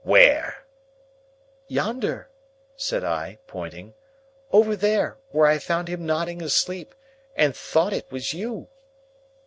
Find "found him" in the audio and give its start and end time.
5.59-6.07